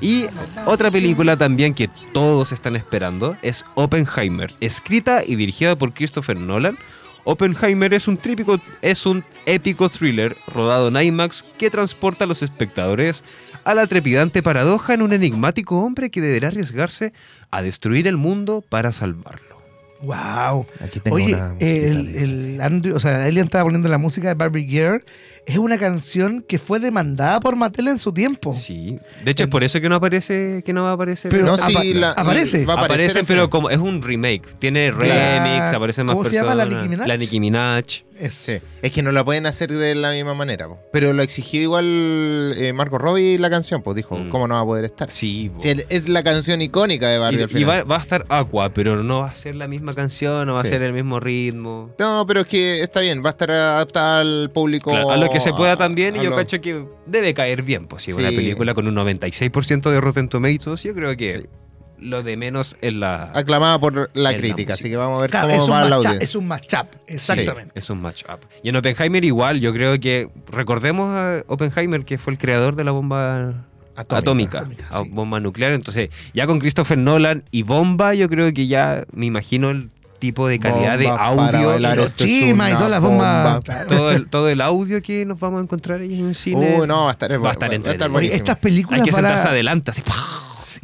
[0.00, 0.26] Y
[0.66, 6.76] otra película también que todos están esperando es Oppenheimer, escrita y dirigida por Christopher Nolan.
[7.24, 12.42] Oppenheimer es un, típico, es un épico thriller rodado en IMAX que transporta a los
[12.42, 13.24] espectadores
[13.64, 17.12] a la trepidante paradoja en un enigmático hombre que deberá arriesgarse
[17.50, 19.54] a destruir el mundo para salvarlo.
[20.02, 20.66] Wow.
[20.80, 24.34] Aquí tengo Oye, una el, el Andrew, o sea, Elian estaba poniendo la música de
[24.34, 25.04] Barbie Girl.
[25.46, 28.54] Es una canción que fue demandada por Mattel en su tiempo.
[28.54, 28.98] Sí.
[29.24, 31.30] De hecho, es por eso que no aparece, que no va a aparecer.
[31.30, 32.64] Pero no, apa- sí, la- aparece.
[32.64, 34.42] va a aparecer aparece, pero como es un remake.
[34.58, 36.56] Tiene remix, aparecen más ¿Cómo se personas.
[36.56, 36.64] llama?
[36.64, 37.06] ¿La Nicki Minaj?
[37.08, 37.84] La Nicki Minaj.
[38.18, 38.58] Es- Sí.
[38.80, 40.68] Es que no la pueden hacer de la misma manera.
[40.68, 40.78] po.
[40.92, 44.30] Pero lo exigió igual eh, Marco Robbie la canción, pues dijo, Mm.
[44.30, 45.10] ¿cómo no va a poder estar?
[45.10, 45.48] Sí.
[45.52, 45.60] bo.
[45.60, 47.80] Sí, es la canción icónica de Barbie Y, al y final.
[47.80, 50.62] va, va a estar Aqua, pero no va a ser la misma canción, no va
[50.62, 50.68] Sí.
[50.68, 51.90] a ser el mismo ritmo.
[51.98, 54.90] No, pero es que está bien, va a estar adaptada al público.
[54.90, 57.86] Claro, a lo que se pueda también, a y yo cacho que debe caer bien.
[57.86, 58.36] Pues si es una Sí.
[58.36, 61.48] película con un 96% de Rotten Tomatoes, yo creo que
[61.98, 63.30] lo de menos es la.
[63.34, 66.24] Aclamada por la crítica, así que vamos a ver Claro, cómo va la matchup, audiencia.
[66.24, 67.72] es un matchup, exactamente.
[67.74, 68.40] Es un matchup.
[68.62, 72.84] Y en Oppenheimer igual, yo creo que recordemos a Oppenheimer que fue el creador de
[72.84, 73.64] la bomba
[73.96, 74.18] Atómica.
[74.18, 75.08] atómica, Atómica, a- sí.
[75.10, 75.72] bomba nuclear.
[75.72, 79.88] Entonces, ya con Christopher Nolan y bomba, yo creo que ya me imagino el
[80.24, 83.44] tipo de calidad de Bomba para audio, bailar, los chimas y todas las bomba.
[83.44, 83.64] bombas.
[83.64, 83.86] Claro.
[83.88, 86.78] todo el, todo el audio que nos vamos a encontrar ahí en el cine.
[86.80, 88.06] Uh, no, va a estar, Va a estar entretenido.
[88.06, 88.36] Oye, buenísimo.
[88.38, 90.02] estas películas Hay que para, sentarse adelante, así,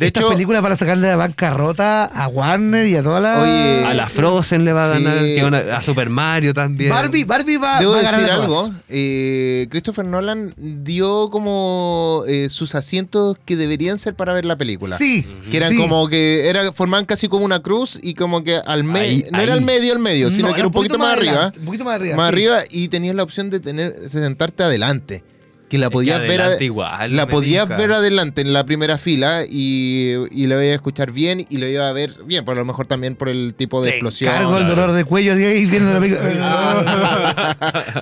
[0.01, 3.85] De estas hecho- películas para sacarle de bancarrota a Warner y a toda la Oye,
[3.85, 5.03] a la Frozen le va a Sí.
[5.05, 6.91] ganar, que a, Super Mario también.
[6.91, 8.71] Barbie, Barbie va, Debo va a ganar decir algo.
[8.89, 14.97] eh, Christopher Nolan dio como eh, sus asientos que deberían ser para ver la película.
[14.97, 15.77] Sí, Que eran sí.
[15.77, 19.25] como que era, formaban casi como una cruz y como que al medio.
[19.27, 21.53] Ahí, No era al medio, al medio, sino No, que era un poquito, más arriba.
[21.59, 22.17] Un poquito más arriba.
[22.17, 22.33] Más sí.
[22.35, 25.23] arriba y tenías la opción de tener de sentarte adelante.
[25.71, 29.45] Que la Es que podías ver igual, la podías ver adelante en la primera fila
[29.49, 32.65] y, y lo iba a escuchar bien y lo iba a ver bien, por lo
[32.65, 34.33] mejor también por el tipo de Te explosión.
[34.33, 37.57] Cargo el dolor de cuello de ahí viendo la película.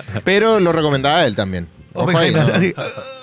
[0.25, 1.67] Pero lo recomendaba él también.
[1.93, 3.18] Ojo ahí, Oppenheimer, ¿no?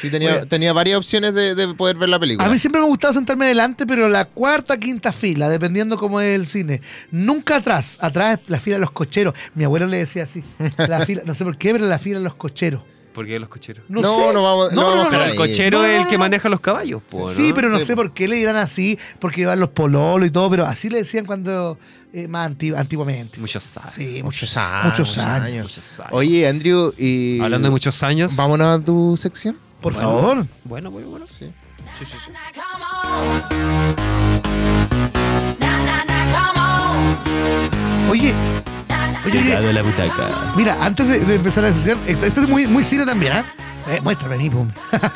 [0.00, 2.46] Sí, tenía, tenía varias opciones de, de poder ver la película.
[2.46, 6.20] A mí siempre me ha gustado sentarme adelante, pero la cuarta, quinta fila, dependiendo cómo
[6.20, 6.80] es el cine.
[7.10, 7.98] Nunca atrás.
[8.00, 9.34] Atrás es la fila de los cocheros.
[9.54, 10.42] Mi abuelo le decía así.
[10.78, 12.82] La fila, no sé por qué, pero la fila de los cocheros.
[13.12, 13.84] ¿Por qué los cocheros?
[13.88, 14.32] No, No, sé.
[14.32, 16.20] no vamos- no vamos a dejar el cochero No, es no, el que no.
[16.20, 17.54] maneja los caballos, po, Sí, ¿no?
[17.56, 18.02] pero no Sí, sé po.
[18.02, 21.26] por qué le dirán así, porque iban los pololos y todo, pero así le decían
[21.26, 21.76] cuando
[22.12, 23.40] eh, más anti- antiguamente.
[23.40, 23.94] Muchos años.
[23.94, 25.44] Sí, Muchos muchos, años, muchos años.
[25.46, 25.62] años.
[25.64, 26.12] Muchos años.
[26.12, 27.40] Oye, Andrew, y...
[27.40, 28.36] Hablando de muchos años.
[28.36, 29.56] Vámonos a tu sección.
[29.80, 30.08] Por Bueno.
[30.08, 30.46] favor.
[30.64, 31.26] Bueno, bueno, bueno.
[31.26, 31.52] Sí.
[31.98, 32.32] Sí, sí, sí.
[38.10, 38.34] Oye,
[39.26, 40.52] oye, oye, a la butaca.
[40.56, 43.44] Mira, antes de, de empezar la sección, esto, esto es muy, muy cine también, ¿ah?
[43.88, 44.68] Eh, muéstrame mí, pum.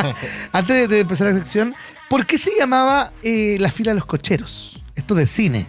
[0.53, 1.75] antes de, de empezar la sección,
[2.09, 4.81] ¿por qué se llamaba eh, la fila de los cocheros?
[4.95, 5.67] Esto de cine.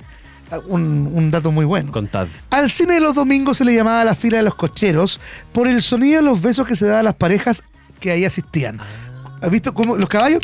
[0.51, 1.91] Ah, Un, un dato muy bueno.
[1.91, 2.27] Contad.
[2.51, 5.19] Al cine de los domingos se le llamaba la fila de los cocheros
[5.51, 7.63] por el sonido de los besos que se daban a las parejas
[7.99, 8.79] que ahí asistían.
[9.41, 10.43] ¿Has visto cómo los caballos?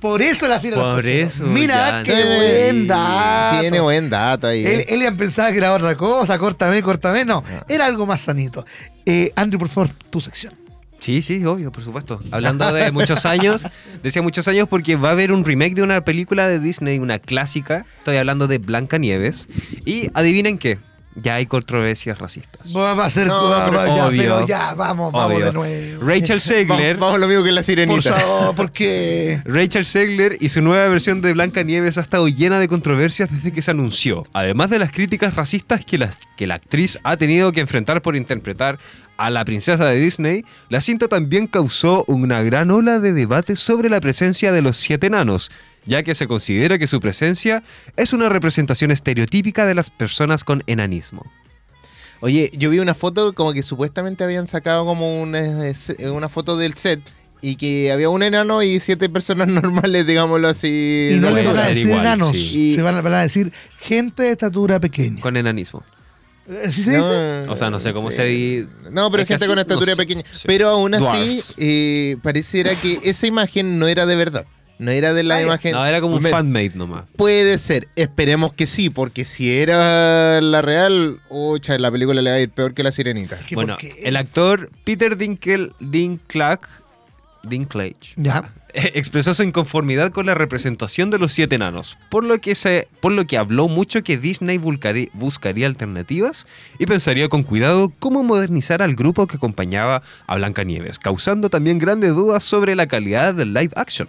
[0.00, 1.34] Por eso la fila de los Por cocheros.
[1.34, 2.36] eso, Mira, ya, qué no.
[2.36, 3.60] buen dato.
[3.60, 4.64] Tiene buen dato ahí.
[4.64, 4.86] Él, ¿eh?
[4.88, 7.24] Elian pensaba que era otra cosa, córtame, córtame.
[7.24, 7.64] No, Ah.
[7.68, 8.66] era algo más sanito.
[9.06, 10.54] Eh, Andrew, por favor, tu sección.
[11.02, 12.20] Sí, sí, obvio, por supuesto.
[12.30, 13.66] Hablando de muchos años,
[14.04, 17.18] decía muchos años porque va a haber un remake de una película de Disney, una
[17.18, 17.84] clásica.
[17.98, 19.48] Estoy hablando de Blancanieves.
[19.84, 20.78] Y adivinen qué,
[21.16, 22.68] ya hay controversias racistas.
[22.74, 23.26] Va a ser.
[23.26, 24.22] No, va- pero ya, obvio.
[24.22, 25.46] pero ya, vamos, vamos Obvio.
[25.46, 26.02] de nuevo.
[26.06, 28.12] Rachel Segler, Vamos, vamos lo mismo que la Por sirenita.
[28.20, 29.40] favor, porque.
[29.44, 33.60] Rachel Segler y su nueva versión de Blancanieves ha estado llena de controversias desde que
[33.60, 34.24] se anunció.
[34.32, 38.14] Además de las críticas racistas que la, que la actriz ha tenido que enfrentar por
[38.14, 38.78] interpretar
[39.22, 43.88] a la princesa de Disney, la cinta también causó una gran ola de debate sobre
[43.88, 45.50] la presencia de los siete enanos,
[45.86, 47.62] ya que se considera que su presencia
[47.96, 51.24] es una representación estereotípica de las personas con enanismo.
[52.20, 55.40] Oye, yo vi una foto como que supuestamente habían sacado como una,
[56.12, 57.00] una foto del set
[57.40, 61.10] y que había un enano y siete personas normales, digámoslo así.
[61.12, 62.30] Y no le toca ser decir igual, enanos.
[62.30, 62.74] sí.
[62.74, 65.20] Se van a, van a decir gente de estatura pequeña.
[65.20, 65.84] Con enanismo.
[66.64, 67.44] ¿Así se dice?
[67.46, 68.16] No, O sea, no sé cómo sí.
[68.16, 70.22] se di- No, pero Es gente así- con estatura no sé, pequeña.
[70.32, 70.42] sí.
[70.46, 74.44] Pero aún así, eh, pareciera que esa imagen no era de verdad.
[74.78, 75.72] No era de la Ay, imagen.
[75.72, 77.04] No, era como un fanmade nomás.
[77.14, 82.36] Puede ser, esperemos que sí, porque si era la real, ocha, la película le va
[82.36, 83.38] a ir peor que la sirenita.
[83.52, 86.62] Bueno, el actor Peter Dinkel, Dinklage,
[87.42, 88.50] Dinklage Ya.
[88.74, 93.12] expresó su inconformidad con la representación de los siete enanos, por lo que, se, por
[93.12, 96.46] lo que habló mucho que Disney buscari- buscaría alternativas
[96.78, 102.10] y pensaría con cuidado cómo modernizar al grupo que acompañaba a Blancanieves, causando también grandes
[102.14, 104.08] dudas sobre la calidad del live action.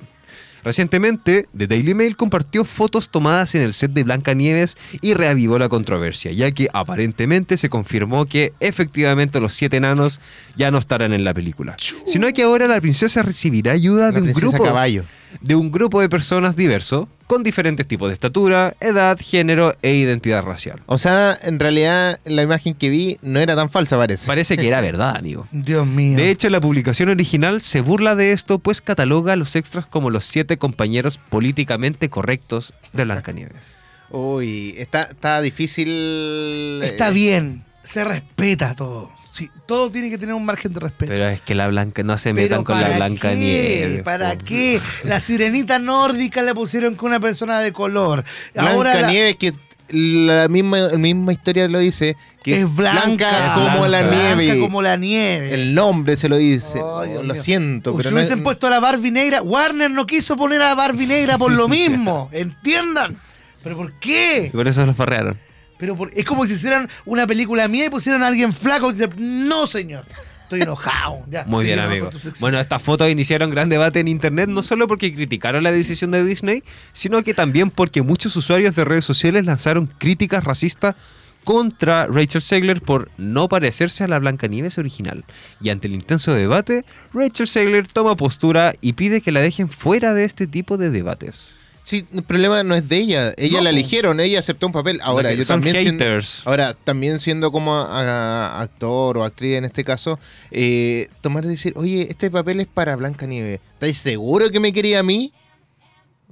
[0.63, 5.69] Recientemente, The Daily Mail compartió fotos tomadas en el set de Blancanieves y reavivó la
[5.69, 10.19] controversia, ya que aparentemente se confirmó que efectivamente los siete enanos
[10.55, 14.17] ya no estarán en la película, sino que ahora la princesa recibirá ayuda La de
[14.19, 14.63] un princesa grupo.
[14.63, 15.03] caballo.
[15.41, 20.43] De un grupo de personas diverso con diferentes tipos de estatura, edad, género e identidad
[20.43, 20.81] racial.
[20.85, 24.27] O sea, en realidad la imagen que vi no era tan falsa, parece.
[24.27, 25.47] Parece que era verdad, amigo.
[25.51, 26.17] Dios mío.
[26.17, 30.09] De hecho, la publicación original se burla de esto, pues cataloga a los extras como
[30.09, 33.73] los siete compañeros políticamente correctos de Blancanieves.
[34.11, 36.79] Uy, está, está difícil.
[36.83, 39.09] Está eh, bien, se respeta todo.
[39.33, 41.11] Sí, todo tiene que tener un margen de respeto.
[41.11, 43.35] Pero es que la blanca no se metan con la ¿para Blanca qué?
[43.35, 44.03] Nieve.
[44.03, 44.79] ¿Para qué?
[45.05, 48.23] La sirenita nórdica le pusieron con una persona de color.
[48.55, 49.53] Ahora la- Blancanieves, que
[49.89, 54.59] la misma, la misma historia lo dice, que es, es blanca, como la blanca, nieve.
[54.59, 55.51] como la nieve.
[55.51, 56.79] El nombre se lo dice.
[56.79, 59.89] Oh, lo siento, Uy, pero si no hubiesen es- puesto a la Barbie negra, Warner
[59.89, 62.29] no quiso poner a la Barbie negra por lo mismo.
[62.33, 63.17] ¿Entiendan?
[63.63, 64.49] ¿Pero por Y qué?
[64.53, 65.37] por eso los farrearon.
[65.83, 68.89] Pero por- es como si hicieran una película mía y pusieran a alguien flaco.
[68.91, 70.05] y dice, No, señor.
[70.43, 71.23] Estoy enojado.
[71.29, 72.09] Ya, Muy bien, amigo.
[72.39, 76.23] Bueno, estas fotos iniciaron gran debate en internet, no solo porque criticaron la decisión de
[76.23, 80.95] Disney, sino que también porque muchos usuarios de redes sociales lanzaron críticas racistas
[81.43, 85.25] contra Rachel Segler por no parecerse a la Blancanieves original.
[85.59, 90.13] Y ante el intenso debate, Rachel Segler toma postura y pide que la dejen fuera
[90.13, 91.55] de este tipo de debates.
[91.83, 93.33] Sí, el problema no es de ella.
[93.37, 93.63] Ella No.
[93.65, 94.99] la eligieron, ella aceptó un papel.
[95.03, 96.05] Ahora, yo también siendo,
[96.45, 100.17] ahora, también siendo como a- a- actor o actriz en este caso,
[100.51, 103.59] eh, tomar y decir, oye, este papel es para Blanca Nieve.
[103.73, 105.33] ¿Estáis seguro que me quería a mí?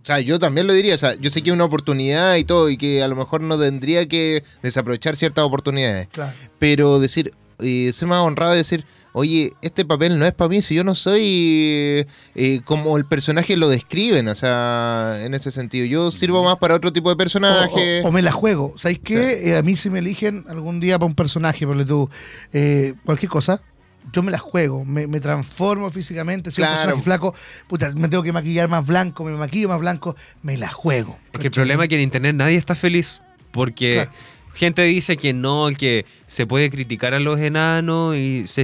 [0.01, 0.95] O sea, yo también lo diría.
[0.95, 3.41] O sea, yo sé que es una oportunidad y todo, y que a lo mejor
[3.41, 6.07] no tendría que desaprovechar ciertas oportunidades.
[6.07, 6.31] Claro.
[6.59, 10.61] Pero decir, eh, ser más honrado y decir, oye, este papel no es para mí,
[10.61, 15.51] si yo no soy eh, eh, como el personaje lo describen, o sea, en ese
[15.51, 15.85] sentido.
[15.85, 18.01] Yo sirvo más para otro tipo de personaje.
[18.03, 18.73] o- o me la juego.
[18.77, 19.49] ¿Sabes qué?
[19.49, 22.09] Eh, a mí si me eligen algún día para un personaje, por tú,
[22.53, 23.61] eh, cualquier cosa,
[24.13, 24.83] yo me la juego.
[24.85, 26.49] Me, me transformo físicamente.
[26.51, 26.71] Si Claro.
[26.71, 27.35] un personaje flaco,
[27.67, 31.17] puta, me tengo que maquillar más blanco, me maquillo más blanco, me la juego.
[31.33, 33.21] Es que el problema es que en internet nadie está feliz
[33.51, 34.11] porque Claro.
[34.53, 38.61] Gente dice que no, que se puede criticar a los enanos y se,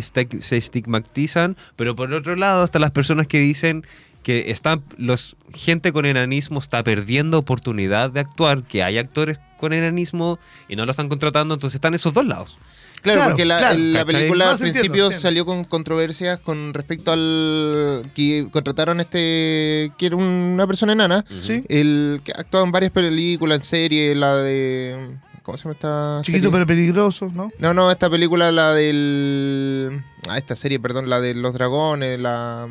[0.58, 3.86] estigmatizan, pero por otro lado están las personas que dicen
[4.24, 9.72] que están los gente con enanismo está perdiendo oportunidad de actuar, que hay actores con
[9.72, 12.58] enanismo y no lo están contratando, entonces están esos dos lados.
[13.02, 13.80] Claro, Claro, porque la, claro.
[13.80, 14.14] la ¿Cachai?
[14.16, 15.22] película No, al entiendo, principio entiendo.
[15.22, 21.64] salió con controversias con respecto al que contrataron este que era una persona enana, Sí.
[21.70, 25.16] el que ha actuado en varias películas, en series, la de
[25.48, 26.52] ¿cómo se llama esta Chiquito serie?
[26.52, 27.50] pero peligroso, ¿no?
[27.58, 30.04] No, no, esta película, la del.
[30.30, 32.68] Ah, esta serie, perdón, la de los dragones, la.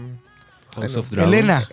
[0.77, 1.33] House of Dragons.
[1.35, 1.69] Elena.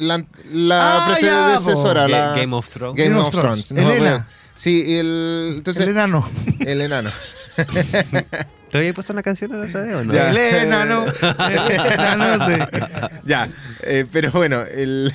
[0.00, 2.32] La, la Ah, ya, predecesora, la.
[2.34, 2.96] Game of Thrones.
[2.96, 3.68] Game Game of of Thrones.
[3.68, 3.84] Thrones.
[3.84, 4.26] no, Elena.
[4.56, 5.54] sí, el.
[5.58, 6.28] Entonces, el enano.
[6.60, 7.10] el enano.
[8.70, 10.12] ¿Te había puesto una canción a la otra vez o no?
[10.12, 10.30] Ya.
[10.30, 11.04] El enano.
[11.06, 12.54] El enano, sí.
[13.26, 13.48] ya,
[13.82, 15.12] eh, pero bueno, el.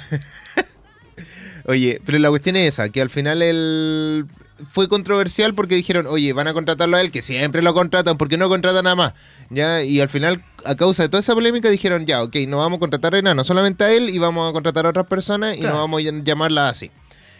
[1.66, 4.26] oye, pero la cuestión es esa, que al final el.
[4.72, 8.38] Fue controversial porque dijeron, oye, van a contratarlo a él, que siempre lo contratan, porque
[8.38, 9.14] no contratan nada más?
[9.50, 9.84] ¿Ya?
[9.84, 12.80] Y al final, a causa de toda esa polémica, dijeron, ya, ok, no vamos a
[12.80, 15.78] contratar a enano, solamente a él y vamos a contratar a otras personas y no
[15.78, 16.92] vamos a llamarla así.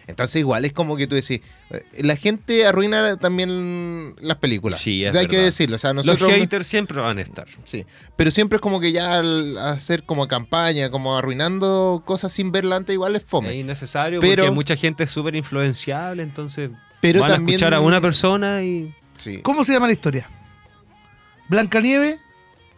[0.08, 4.80] Entonces igual es como que tú decís, eh, la gente arruina también las películas.
[4.80, 6.32] Sí, es Hay que decirlo, o sea, Los nosotros...
[6.32, 7.46] haters siempre van a estar.
[7.62, 12.50] Sí, pero siempre es como que ya al hacer como campaña, como arruinando cosas sin
[12.50, 13.54] verla antes, igual es Es fome.
[13.54, 16.70] innecesario Pero- porque mucha gente es súper influenciable, entonces
[17.02, 18.94] Pero van también- a escuchar a una persona y...
[19.18, 19.40] Sí.
[19.42, 20.26] ¿Cómo se llama la historia?
[21.48, 22.18] Blancanieve.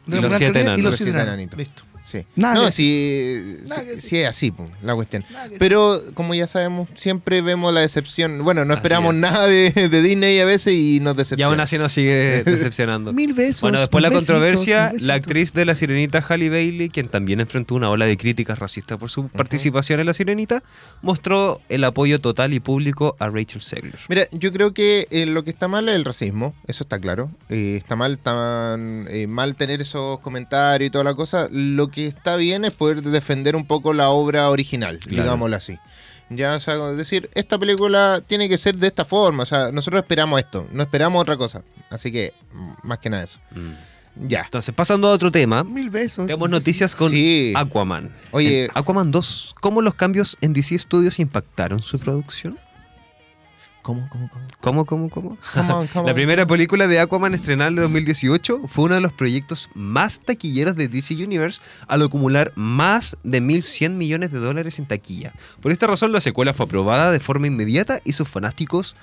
[0.06, 0.78] Y los Blancanieve siete enanos.
[0.80, 1.58] Y los siete enanitos.
[1.58, 1.84] Listo.
[2.04, 2.24] Sí.
[2.36, 4.52] Nada no, que- Nada que sí es así
[4.82, 5.24] la cuestión.
[5.58, 8.44] Pero como ya sabemos, siempre vemos la decepción.
[8.44, 9.20] Bueno, no Así esperamos es.
[9.20, 11.50] nada de, de Disney a veces y nos Y decepciona.
[11.50, 13.14] aún así nos sigue decepcionando.
[13.14, 13.62] Mil besos.
[13.62, 17.74] Bueno, después la besitos, controversia, la actriz de La Sirenita, Halle Bailey, quien también enfrentó
[17.74, 20.62] una ola de críticas racistas por su participación en La Sirenita,
[21.00, 23.98] mostró el apoyo total y público a Rachel Segler.
[24.10, 27.30] Mira, yo creo que eh, lo que está mal es el racismo, eso está claro.
[27.48, 31.48] Eh, está mal, tan, eh, mal tener esos comentarios y toda la cosa.
[31.50, 35.22] Lo que está bien es poder defender un poco la obra original, Claro.
[35.22, 35.78] digámoslo así.
[36.30, 39.42] Ya, o sea, decir, esta película tiene que ser de esta forma.
[39.42, 41.62] O sea, nosotros esperamos esto, no esperamos otra cosa.
[41.90, 43.38] Así que, mm, más que nada eso.
[44.16, 44.42] Ya.
[44.42, 46.26] Entonces, pasando a otro tema, Mil besos.
[46.26, 47.52] tenemos noticias con Sí.
[47.56, 48.12] Aquaman.
[48.30, 48.64] Oye.
[48.64, 52.58] En Aquaman 2, ¿cómo los cambios en DC Studios impactaron su producción?
[53.84, 54.46] ¿Cómo, cómo, cómo?
[54.62, 55.38] ¿Cómo, cómo, cómo?
[55.52, 59.02] Come on, come La primera película de Aquaman estrenada en el 2018 fue uno de
[59.02, 64.78] los proyectos más taquilleros de DC Universe al acumular más de 1.100 millones de dólares
[64.78, 65.34] en taquilla.
[65.60, 68.96] Por esta razón la secuela fue aprobada de forma inmediata y sus fanáticos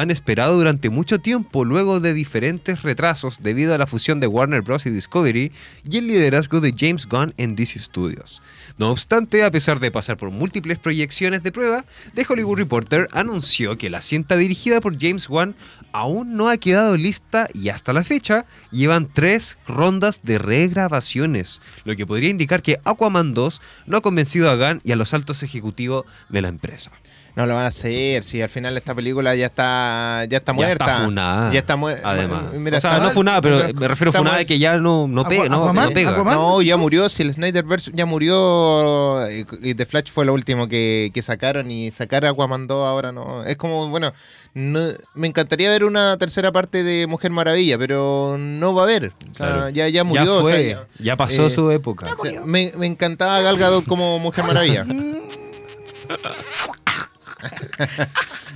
[0.00, 4.62] han esperado durante mucho tiempo luego de diferentes retrasos debido a la fusión de Warner
[4.62, 4.86] Bros.
[4.86, 5.52] y Discovery
[5.88, 8.42] y el liderazgo de James Gunn en DC Studios.
[8.76, 11.84] No obstante, a pesar de pasar por múltiples proyecciones de prueba,
[12.14, 15.54] The Hollywood Reporter anunció que la cinta dirigida por James Wan
[15.92, 21.94] aún no ha quedado lista y hasta la fecha llevan tres rondas de regrabaciones, lo
[21.94, 25.44] que podría indicar que Aquaman 2 no ha convencido a Gunn y a los altos
[25.44, 26.90] ejecutivos de la empresa.
[27.36, 30.56] No lo van a hacer, si al final esta película ya está ya está Ya
[30.56, 30.84] muerta.
[30.84, 31.52] está funada.
[31.52, 32.08] Ya está muerta.
[32.10, 32.42] Además.
[32.52, 35.08] Mira, o sea, está- no funada, pero me refiero a funada de que ya no,
[35.08, 36.10] no, pega, no, Aquaman, no pega.
[36.10, 36.34] Aquaman.
[36.34, 37.08] No, ya murió.
[37.08, 41.90] Si el Snyderverse ya murió, y The Flash fue lo último que, que sacaron y
[41.90, 43.42] sacar a Aquaman 2 ahora no.
[43.44, 44.12] Es como, bueno,
[44.54, 49.06] no- me encantaría ver una tercera parte de Mujer Maravilla, pero no va a haber.
[49.06, 49.68] O sea, Claro.
[49.70, 50.24] ya, ya murió.
[50.24, 50.62] Ya o fue, sea,
[50.98, 52.14] ya, ya- pasó eh, su época.
[52.16, 54.86] o sea, me, me encantaba Gal Gadot como Mujer Maravilla.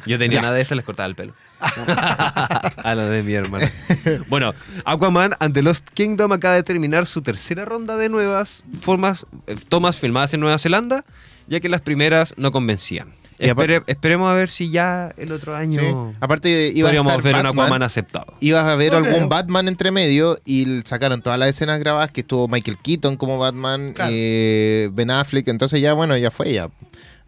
[0.07, 1.35] Yo tenía nada de esto, les cortaba el pelo.
[1.61, 3.71] a la de mi hermana.
[4.29, 9.57] Bueno, Aquaman ante Lost Kingdom acaba de terminar su tercera ronda de nuevas formas, eh,
[9.69, 11.05] tomas filmadas en Nueva Zelanda,
[11.49, 13.13] ya que las primeras no convencían.
[13.39, 15.61] Espere- esperemos a ver si ya el otro Sí.
[15.79, 18.35] año Aparte, iba a podríamos estar ver un Aquaman aceptado.
[18.41, 19.29] Ibas a ver No algún creo.
[19.29, 23.93] Batman entre medio y sacaron todas las escenas grabadas que estuvo Michael Keaton como Batman,
[23.93, 24.11] Claro.
[24.13, 26.69] eh, Ben Affleck, entonces ya bueno, ya fue ya.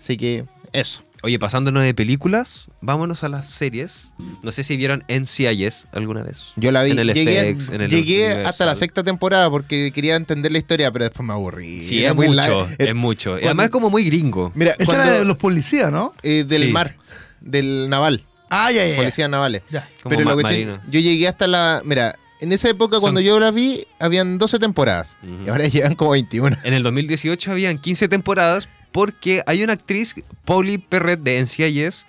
[0.01, 1.03] Así que eso.
[1.23, 4.15] Oye, pasándonos de películas, vámonos a las series.
[4.43, 6.53] No sé si vieron NCIS alguna vez.
[6.57, 9.93] Yo la vi, En el llegué, FX, en el llegué hasta la sexta temporada porque
[9.93, 11.83] quería entender la historia, pero después me aburrí.
[11.83, 13.31] Sí, Era es muy mucho, es mucho.
[13.33, 14.51] Cuando- Además es como muy gringo.
[14.55, 16.15] Mira, Esa cuando- era de los policías, ¿no?
[16.23, 16.73] eh, del Sí.
[16.73, 16.97] mar,
[17.41, 18.91] del naval, Ah, ya, ya.
[18.93, 18.97] ya.
[18.97, 19.63] policías navales.
[19.71, 19.87] Ya.
[20.03, 20.81] Como pero lo que marino.
[20.91, 24.59] yo llegué hasta la, mira, en esa época Son- cuando yo la vi habían 12
[24.59, 26.57] temporadas y ahora llevan como 21.
[26.65, 30.15] En el 2018 habían 15 temporadas porque hay una actriz,
[30.45, 32.07] Pauli Perret de NCIS,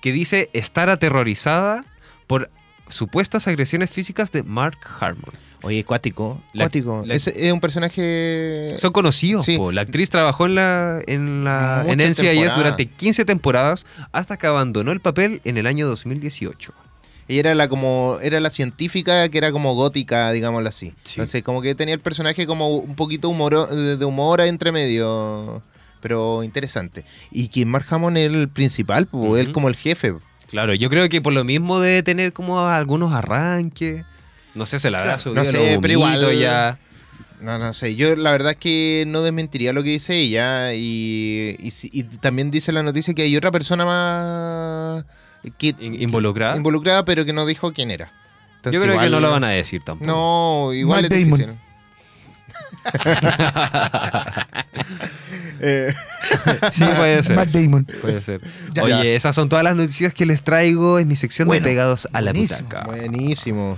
[0.00, 1.84] que dice estar aterrorizada
[2.26, 2.50] por
[2.88, 5.32] supuestas agresiones físicas de Mark Harmon.
[5.64, 7.04] Oye, cuático, La- cuático.
[7.06, 9.44] la- Ese es un personaje Son conocidos.
[9.44, 9.58] Sí.
[9.72, 14.90] La actriz trabajó en la en la en NCIS durante 15 temporadas hasta que abandonó
[14.90, 16.72] el papel en el año 2018.
[17.28, 20.94] Ella era la como era la científica que era como gótica, digámoslo así.
[21.04, 21.14] Sí.
[21.20, 25.62] Entonces, como que tenía el personaje como un poquito humor de humor entre medio,
[26.02, 27.06] pero interesante.
[27.30, 30.12] Y que Mark Hammond es el principal, pues, él como el jefe.
[30.48, 34.04] Claro, yo creo que por lo mismo debe tener como algunos arranques.
[34.54, 36.78] No sé, se la habrá Claro, subido no sé, pero igual- ya.
[37.40, 37.96] No, no sé.
[37.96, 42.70] Yo la verdad es que no desmentiría lo que dice ella y, y, también dice
[42.70, 45.04] la noticia que hay otra persona más
[45.58, 46.56] que, In- involucrada.
[46.56, 48.12] involucrada, pero que no dijo quién era.
[48.56, 50.08] Entonces, Yo creo que no lo van a decir tampoco.
[50.08, 51.38] No, igual Matt es Damon.
[51.38, 51.58] difícil.
[55.62, 55.94] Eh,
[56.72, 57.36] Sí, puede ser.
[57.36, 57.86] Matt Damon.
[58.00, 58.40] Puede ser.
[58.74, 58.82] Ya.
[58.84, 62.08] Oye, esas son todas las noticias que les traigo en mi sección Bueno, de Pegados
[62.12, 62.82] a la Butaca.
[62.84, 63.76] buenísimo.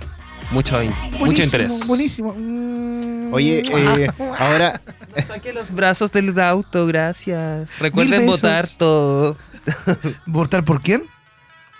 [0.51, 1.87] Mucho, interés.
[1.87, 2.35] Buenísimo.
[2.37, 3.33] Mm.
[3.33, 4.07] Oye, eh,
[4.37, 4.79] ahora
[5.27, 7.69] Saqué los brazos del auto, gracias.
[7.79, 9.37] Recuerden votar todo.
[10.25, 11.03] ¿Votar por quién?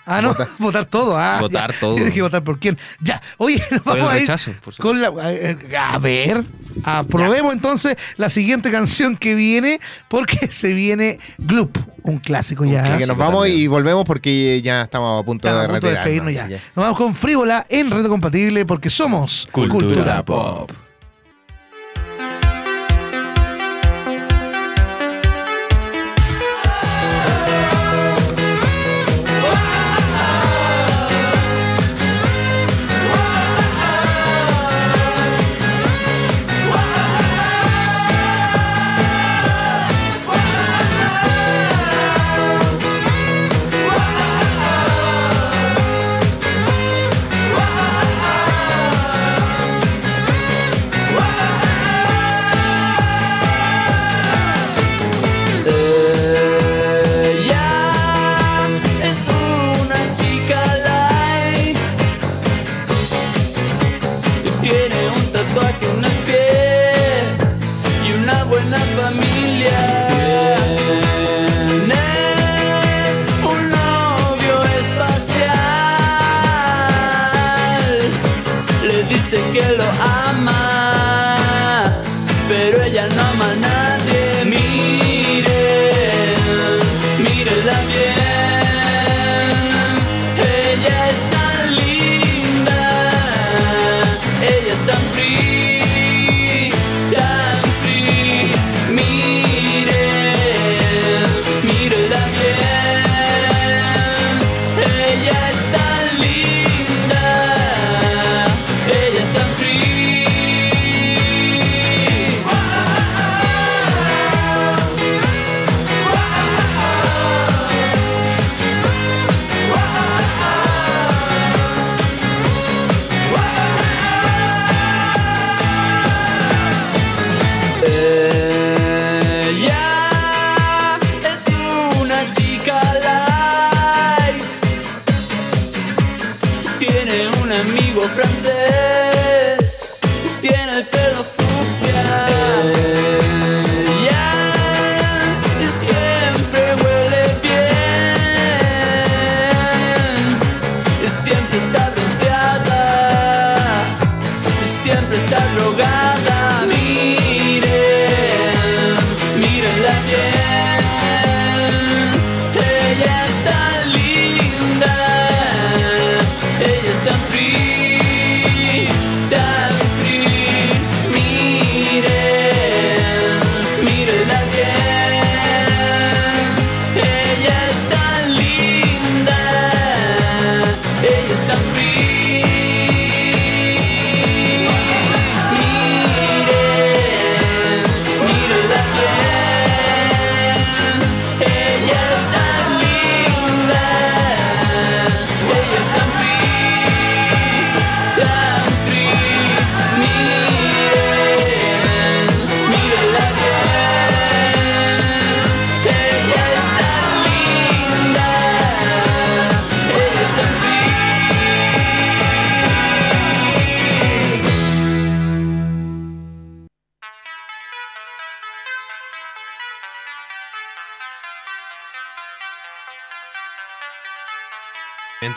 [0.08, 0.48] Ah, no, Votar.
[0.58, 1.18] votar, todo.
[1.18, 1.80] Ah, Votar ya.
[1.80, 1.98] todo.
[1.98, 2.78] Yo dije votar por quién.
[3.00, 5.12] Ya, oye, nos Por el vamos a ir por con la.
[5.32, 6.44] eh, A ver,
[6.84, 12.80] aprobemos entonces la siguiente canción que viene, porque se viene Gloop, un clásico ya.
[12.82, 13.60] así que clásico nos vamos también.
[13.62, 16.46] y volvemos porque ya estamos a punto Estamos de a punto de despedirnos ya.
[16.46, 20.70] que- Nos vamos con Frívola en Reto Compatible porque somos Cultura Pop.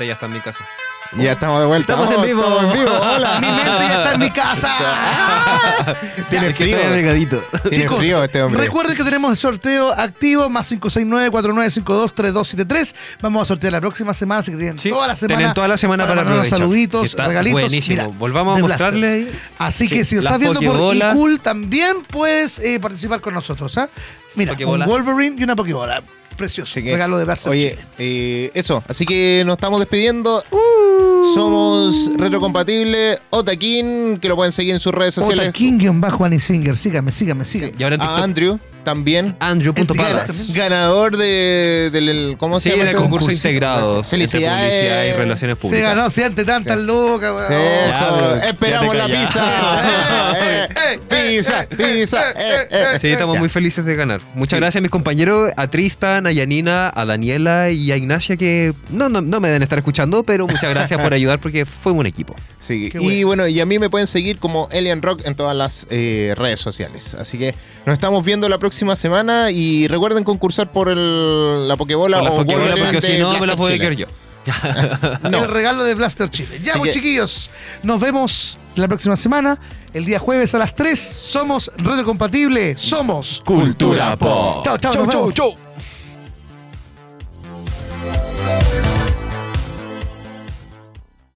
[0.06, 0.64] Ya está en mi casa.
[1.18, 1.94] Ya estamos de vuelta.
[1.94, 2.44] Estamos en vivo.
[2.44, 2.92] Estamos en vivo.
[3.16, 3.40] Hola.
[3.40, 4.70] Mi mente ya está en mi casa.
[6.30, 6.78] Tiene frío.
[7.72, 8.62] Tiene frío este hombre.
[8.62, 12.96] recuerden que tenemos el sorteo activo, más 569-4952-3273.
[13.22, 15.38] Vamos a sortear la próxima semana, así que tienen Sí, toda la semana.
[15.38, 16.60] tienen toda la semana para aprovechar.
[16.60, 17.62] saluditos, regalitos.
[17.62, 18.04] buenísimo.
[18.04, 18.86] Mira, Volvamos a de Blaster.
[18.94, 19.32] mostrarle ahí.
[19.58, 23.76] Así Sí, que si lo estás viendo por iCool, también puedes eh, participar con nosotros.
[23.78, 23.90] ¿ah?
[24.36, 24.86] Mira, Pokebola.
[24.86, 26.04] un Wolverine y una Pokebola.
[26.40, 26.74] Precioso.
[26.76, 28.82] Que, Regalo de Blaster Oye, eh, eso.
[28.88, 30.42] Así que nos estamos despidiendo.
[30.52, 31.34] Uh.
[31.36, 33.20] Somos retrocompatible.
[33.30, 35.50] Otakin, que lo pueden seguir en sus redes sociales.
[35.50, 36.78] Ota King-Annie Singer.
[36.78, 37.74] Sígame, sígame, sígame.
[37.78, 38.24] Y ahora en A TikTok.
[38.24, 38.60] Andrew
[38.90, 39.36] también.
[39.40, 40.52] Andrew.palas.
[40.54, 42.36] Ganador de, del.
[42.40, 42.84] ¿Cómo se Sí, llama?
[42.86, 44.04] de este concurso integrado.
[44.04, 44.74] Felicidades.
[44.74, 45.96] entre Publicidad y relaciones Se públicas.
[45.96, 47.52] ganó, si antes tantas lucas, weón.
[47.54, 49.40] Eso, Ya, esperamos la pizza.
[49.40, 50.36] callado.
[50.90, 52.32] Eh, pizza, pizza.
[52.32, 52.86] eh, eh.
[53.00, 53.40] Sí, estamos Ya.
[53.40, 54.22] muy felices de ganar.
[54.34, 54.62] Muchas Sí.
[54.62, 59.08] gracias a mis compañeros, a Tristan, a Yanina, a Daniela y a Ignacia que no,
[59.10, 62.36] no, no me deben estar escuchando, pero muchas gracias por ayudar porque fue un equipo.
[62.60, 65.56] Sí, Qué y bueno, y a mí me pueden seguir como Alien Rock en todas
[65.56, 67.14] las eh, redes sociales.
[67.16, 67.54] Así que
[67.86, 72.76] nos estamos viendo la próxima semana y recuerden concursar por el, la las o Wolverine
[72.78, 74.08] porque si no me la puedo quedar yo.
[75.30, 75.38] No.
[75.44, 76.60] El regalo de Blaster Chile.
[76.64, 77.50] Ya, Así pues, que- chiquillos.
[77.84, 79.60] Nos vemos la próxima semana.
[79.94, 81.00] El día jueves a las 3.
[81.00, 82.76] Somos retrocompatible.
[82.78, 84.64] Somos Cultura Pop.
[84.64, 84.94] Chao, chao.
[84.94, 85.34] Chau, nos chau, vemos.
[85.36, 85.69] chau.